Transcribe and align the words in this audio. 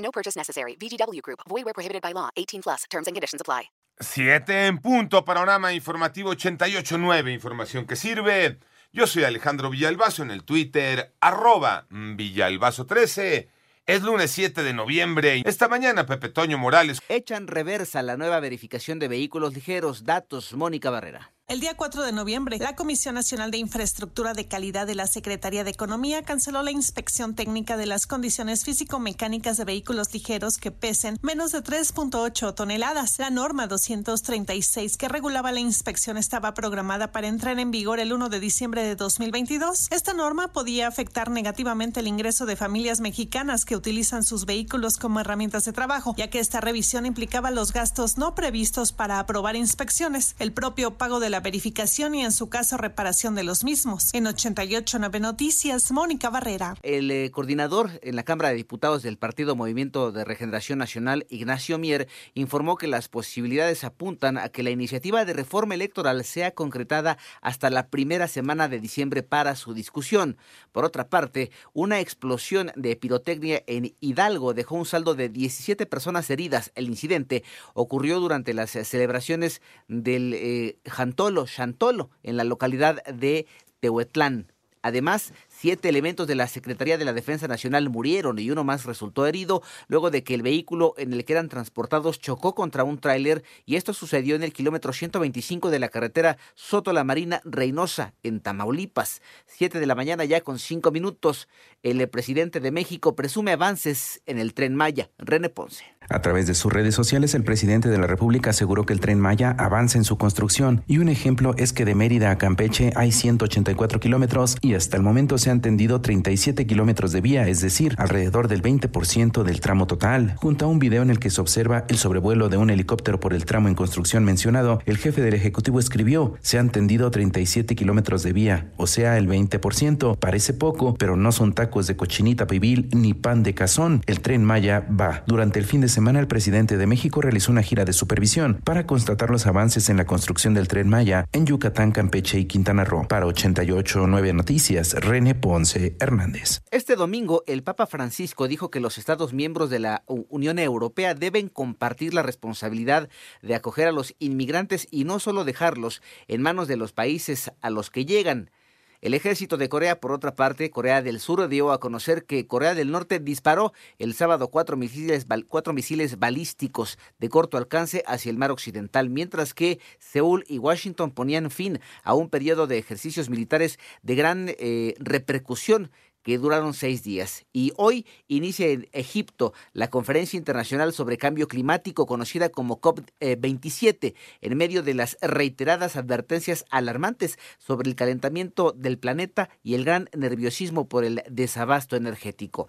No 0.00 0.10
purchase 0.10 0.36
necessary. 0.36 0.76
VGW 0.76 1.22
Group. 1.22 1.40
Void 1.48 1.64
where 1.64 1.74
prohibited 1.74 2.02
by 2.02 2.12
law. 2.12 2.30
18 2.36 2.62
plus. 2.62 2.84
Terms 2.90 3.06
and 3.06 3.14
conditions 3.14 3.40
apply. 3.40 3.70
Siete 4.02 4.66
en 4.66 4.78
punto, 4.78 5.26
panorama 5.26 5.74
informativo 5.74 6.32
88.9, 6.32 7.34
información 7.34 7.86
que 7.86 7.96
sirve. 7.96 8.58
Yo 8.92 9.06
soy 9.06 9.24
Alejandro 9.24 9.68
Villalbazo 9.68 10.22
en 10.22 10.30
el 10.30 10.42
Twitter, 10.42 11.14
arroba 11.20 11.86
Villalbazo13. 11.90 13.48
Es 13.84 14.02
lunes 14.02 14.30
7 14.30 14.62
de 14.62 14.72
noviembre. 14.72 15.42
Esta 15.44 15.68
mañana 15.68 16.06
Pepe 16.06 16.30
Toño 16.30 16.56
Morales. 16.56 17.02
Echan 17.08 17.46
reversa 17.46 18.02
la 18.02 18.16
nueva 18.16 18.40
verificación 18.40 18.98
de 18.98 19.08
vehículos 19.08 19.52
ligeros. 19.52 20.04
Datos, 20.04 20.54
Mónica 20.54 20.88
Barrera. 20.90 21.32
El 21.50 21.58
día 21.58 21.76
4 21.76 22.04
de 22.04 22.12
noviembre, 22.12 22.58
la 22.60 22.76
Comisión 22.76 23.16
Nacional 23.16 23.50
de 23.50 23.58
Infraestructura 23.58 24.34
de 24.34 24.46
Calidad 24.46 24.86
de 24.86 24.94
la 24.94 25.08
Secretaría 25.08 25.64
de 25.64 25.70
Economía 25.70 26.22
canceló 26.22 26.62
la 26.62 26.70
inspección 26.70 27.34
técnica 27.34 27.76
de 27.76 27.86
las 27.86 28.06
condiciones 28.06 28.62
físico-mecánicas 28.62 29.56
de 29.56 29.64
vehículos 29.64 30.14
ligeros 30.14 30.58
que 30.58 30.70
pesen 30.70 31.18
menos 31.22 31.50
de 31.50 31.64
3.8 31.64 32.54
toneladas. 32.54 33.18
La 33.18 33.30
norma 33.30 33.66
236 33.66 34.96
que 34.96 35.08
regulaba 35.08 35.50
la 35.50 35.58
inspección 35.58 36.18
estaba 36.18 36.54
programada 36.54 37.10
para 37.10 37.26
entrar 37.26 37.58
en 37.58 37.72
vigor 37.72 37.98
el 37.98 38.12
1 38.12 38.28
de 38.28 38.38
diciembre 38.38 38.84
de 38.84 38.94
2022. 38.94 39.88
Esta 39.90 40.12
norma 40.12 40.52
podía 40.52 40.86
afectar 40.86 41.30
negativamente 41.32 41.98
el 41.98 42.06
ingreso 42.06 42.46
de 42.46 42.54
familias 42.54 43.00
mexicanas 43.00 43.64
que 43.64 43.74
utilizan 43.74 44.22
sus 44.22 44.46
vehículos 44.46 44.98
como 44.98 45.18
herramientas 45.18 45.64
de 45.64 45.72
trabajo, 45.72 46.14
ya 46.16 46.30
que 46.30 46.38
esta 46.38 46.60
revisión 46.60 47.06
implicaba 47.06 47.50
los 47.50 47.72
gastos 47.72 48.18
no 48.18 48.36
previstos 48.36 48.92
para 48.92 49.18
aprobar 49.18 49.56
inspecciones, 49.56 50.36
el 50.38 50.52
propio 50.52 50.96
pago 50.96 51.18
de 51.18 51.28
la 51.28 51.39
verificación 51.40 52.14
y 52.14 52.24
en 52.24 52.32
su 52.32 52.48
caso 52.48 52.76
reparación 52.76 53.34
de 53.34 53.44
los 53.44 53.64
mismos. 53.64 54.12
En 54.12 54.26
889 54.26 55.20
Noticias, 55.20 55.90
Mónica 55.92 56.30
Barrera. 56.30 56.76
El 56.82 57.10
eh, 57.10 57.30
coordinador 57.30 58.00
en 58.02 58.16
la 58.16 58.22
Cámara 58.22 58.50
de 58.50 58.56
Diputados 58.56 59.02
del 59.02 59.18
Partido 59.18 59.56
Movimiento 59.56 60.12
de 60.12 60.24
Regeneración 60.24 60.78
Nacional, 60.78 61.26
Ignacio 61.28 61.78
Mier, 61.78 62.08
informó 62.34 62.76
que 62.76 62.86
las 62.86 63.08
posibilidades 63.08 63.84
apuntan 63.84 64.38
a 64.38 64.48
que 64.48 64.62
la 64.62 64.70
iniciativa 64.70 65.24
de 65.24 65.32
reforma 65.32 65.74
electoral 65.74 66.24
sea 66.24 66.52
concretada 66.52 67.18
hasta 67.40 67.70
la 67.70 67.88
primera 67.88 68.28
semana 68.28 68.68
de 68.68 68.80
diciembre 68.80 69.22
para 69.22 69.56
su 69.56 69.74
discusión. 69.74 70.36
Por 70.72 70.84
otra 70.84 71.08
parte, 71.08 71.50
una 71.72 72.00
explosión 72.00 72.72
de 72.76 72.96
pirotecnia 72.96 73.62
en 73.66 73.94
Hidalgo 74.00 74.54
dejó 74.54 74.76
un 74.76 74.86
saldo 74.86 75.14
de 75.14 75.28
17 75.28 75.86
personas 75.86 76.28
heridas. 76.30 76.72
El 76.74 76.86
incidente 76.86 77.44
ocurrió 77.74 78.20
durante 78.20 78.54
las 78.54 78.70
celebraciones 78.70 79.62
del 79.88 80.34
eh, 80.34 80.78
Jantolo, 80.86 81.29
Chantolo, 81.46 82.10
en 82.22 82.36
la 82.36 82.44
localidad 82.44 83.02
de 83.04 83.46
Tehuetlán. 83.80 84.52
Además, 84.82 85.32
siete 85.60 85.90
elementos 85.90 86.26
de 86.26 86.34
la 86.34 86.46
Secretaría 86.46 86.96
de 86.96 87.04
la 87.04 87.12
Defensa 87.12 87.46
Nacional 87.46 87.90
murieron 87.90 88.38
y 88.38 88.50
uno 88.50 88.64
más 88.64 88.86
resultó 88.86 89.26
herido 89.26 89.62
luego 89.88 90.10
de 90.10 90.24
que 90.24 90.32
el 90.32 90.40
vehículo 90.40 90.94
en 90.96 91.12
el 91.12 91.26
que 91.26 91.34
eran 91.34 91.50
transportados 91.50 92.18
chocó 92.18 92.54
contra 92.54 92.82
un 92.82 92.98
tráiler 92.98 93.44
y 93.66 93.76
esto 93.76 93.92
sucedió 93.92 94.36
en 94.36 94.42
el 94.42 94.54
kilómetro 94.54 94.94
125 94.94 95.68
de 95.68 95.78
la 95.78 95.90
carretera 95.90 96.38
Soto 96.54 96.94
La 96.94 97.04
Marina 97.04 97.42
Reynosa, 97.44 98.14
en 98.22 98.40
Tamaulipas. 98.40 99.20
Siete 99.44 99.80
de 99.80 99.86
la 99.86 99.94
mañana 99.94 100.24
ya 100.24 100.40
con 100.40 100.58
cinco 100.58 100.92
minutos. 100.92 101.46
El 101.82 102.08
presidente 102.08 102.60
de 102.60 102.70
México 102.70 103.14
presume 103.14 103.52
avances 103.52 104.22
en 104.24 104.38
el 104.38 104.54
tren 104.54 104.74
Maya. 104.74 105.10
René 105.18 105.50
Ponce. 105.50 105.84
A 106.08 106.22
través 106.22 106.46
de 106.46 106.54
sus 106.54 106.72
redes 106.72 106.94
sociales, 106.94 107.34
el 107.34 107.44
presidente 107.44 107.88
de 107.88 107.98
la 107.98 108.06
República 108.06 108.50
aseguró 108.50 108.84
que 108.84 108.92
el 108.92 109.00
tren 109.00 109.20
Maya 109.20 109.54
avanza 109.58 109.98
en 109.98 110.04
su 110.04 110.16
construcción 110.16 110.82
y 110.86 110.98
un 110.98 111.08
ejemplo 111.08 111.54
es 111.56 111.72
que 111.72 111.84
de 111.84 111.94
Mérida 111.94 112.30
a 112.30 112.38
Campeche 112.38 112.92
hay 112.96 113.12
184 113.12 114.00
kilómetros 114.00 114.56
y 114.60 114.74
hasta 114.74 114.96
el 114.96 115.02
momento 115.02 115.38
se 115.50 115.52
han 115.52 115.62
tendido 115.62 116.00
37 116.00 116.64
kilómetros 116.64 117.10
de 117.10 117.20
vía, 117.20 117.48
es 117.48 117.60
decir, 117.60 117.96
alrededor 117.98 118.46
del 118.46 118.62
20% 118.62 119.42
del 119.42 119.58
tramo 119.58 119.88
total. 119.88 120.34
Junto 120.36 120.64
a 120.64 120.68
un 120.68 120.78
video 120.78 121.02
en 121.02 121.10
el 121.10 121.18
que 121.18 121.28
se 121.28 121.40
observa 121.40 121.86
el 121.88 121.96
sobrevuelo 121.96 122.48
de 122.48 122.56
un 122.56 122.70
helicóptero 122.70 123.18
por 123.18 123.34
el 123.34 123.44
tramo 123.46 123.66
en 123.66 123.74
construcción 123.74 124.24
mencionado, 124.24 124.80
el 124.86 124.96
jefe 124.96 125.22
del 125.22 125.34
Ejecutivo 125.34 125.80
escribió, 125.80 126.34
se 126.40 126.60
han 126.60 126.70
tendido 126.70 127.10
37 127.10 127.74
kilómetros 127.74 128.22
de 128.22 128.32
vía, 128.32 128.70
o 128.76 128.86
sea, 128.86 129.18
el 129.18 129.28
20%. 129.28 130.18
Parece 130.20 130.54
poco, 130.54 130.94
pero 130.94 131.16
no 131.16 131.32
son 131.32 131.52
tacos 131.52 131.88
de 131.88 131.96
cochinita 131.96 132.46
pibil 132.46 132.88
ni 132.92 133.12
pan 133.12 133.42
de 133.42 133.52
cazón. 133.52 134.02
El 134.06 134.20
tren 134.20 134.44
Maya 134.44 134.86
va. 134.88 135.24
Durante 135.26 135.58
el 135.58 135.64
fin 135.64 135.80
de 135.80 135.88
semana, 135.88 136.20
el 136.20 136.28
presidente 136.28 136.76
de 136.76 136.86
México 136.86 137.22
realizó 137.22 137.50
una 137.50 137.64
gira 137.64 137.84
de 137.84 137.92
supervisión 137.92 138.60
para 138.62 138.86
constatar 138.86 139.30
los 139.30 139.48
avances 139.48 139.88
en 139.88 139.96
la 139.96 140.06
construcción 140.06 140.54
del 140.54 140.68
tren 140.68 140.88
Maya 140.88 141.26
en 141.32 141.44
Yucatán, 141.44 141.90
Campeche 141.90 142.38
y 142.38 142.44
Quintana 142.44 142.84
Roo. 142.84 143.08
Para 143.08 143.26
889 143.26 144.32
Noticias, 144.32 144.94
René 144.94 145.34
Ponce 145.40 145.96
Hernández. 145.98 146.62
Este 146.70 146.96
domingo, 146.96 147.42
el 147.46 147.62
Papa 147.62 147.86
Francisco 147.86 148.46
dijo 148.46 148.70
que 148.70 148.80
los 148.80 148.98
Estados 148.98 149.32
miembros 149.32 149.70
de 149.70 149.78
la 149.78 150.04
Unión 150.06 150.58
Europea 150.58 151.14
deben 151.14 151.48
compartir 151.48 152.14
la 152.14 152.22
responsabilidad 152.22 153.08
de 153.42 153.54
acoger 153.54 153.88
a 153.88 153.92
los 153.92 154.14
inmigrantes 154.18 154.86
y 154.90 155.04
no 155.04 155.18
solo 155.18 155.44
dejarlos 155.44 156.02
en 156.28 156.42
manos 156.42 156.68
de 156.68 156.76
los 156.76 156.92
países 156.92 157.52
a 157.60 157.70
los 157.70 157.90
que 157.90 158.04
llegan. 158.04 158.50
El 159.00 159.14
ejército 159.14 159.56
de 159.56 159.70
Corea, 159.70 159.98
por 159.98 160.12
otra 160.12 160.34
parte, 160.34 160.68
Corea 160.68 161.00
del 161.00 161.20
Sur 161.20 161.48
dio 161.48 161.72
a 161.72 161.80
conocer 161.80 162.26
que 162.26 162.46
Corea 162.46 162.74
del 162.74 162.90
Norte 162.90 163.18
disparó 163.18 163.72
el 163.98 164.12
sábado 164.12 164.48
cuatro 164.48 164.76
misiles, 164.76 165.26
cuatro 165.48 165.72
misiles 165.72 166.18
balísticos 166.18 166.98
de 167.18 167.30
corto 167.30 167.56
alcance 167.56 168.04
hacia 168.06 168.28
el 168.28 168.36
mar 168.36 168.50
occidental, 168.50 169.08
mientras 169.08 169.54
que 169.54 169.80
Seúl 169.98 170.44
y 170.48 170.58
Washington 170.58 171.12
ponían 171.12 171.50
fin 171.50 171.80
a 172.02 172.12
un 172.12 172.28
periodo 172.28 172.66
de 172.66 172.76
ejercicios 172.76 173.30
militares 173.30 173.78
de 174.02 174.14
gran 174.16 174.46
eh, 174.58 174.94
repercusión 174.98 175.90
que 176.22 176.38
duraron 176.38 176.74
seis 176.74 177.02
días. 177.02 177.46
Y 177.52 177.72
hoy 177.76 178.06
inicia 178.28 178.68
en 178.68 178.88
Egipto 178.92 179.52
la 179.72 179.88
conferencia 179.88 180.36
internacional 180.36 180.92
sobre 180.92 181.18
cambio 181.18 181.48
climático 181.48 182.06
conocida 182.06 182.48
como 182.48 182.80
COP27, 182.80 184.14
en 184.40 184.56
medio 184.56 184.82
de 184.82 184.94
las 184.94 185.16
reiteradas 185.20 185.96
advertencias 185.96 186.64
alarmantes 186.70 187.38
sobre 187.58 187.88
el 187.88 187.96
calentamiento 187.96 188.72
del 188.72 188.98
planeta 188.98 189.50
y 189.62 189.74
el 189.74 189.84
gran 189.84 190.08
nerviosismo 190.16 190.88
por 190.88 191.04
el 191.04 191.22
desabasto 191.30 191.96
energético. 191.96 192.68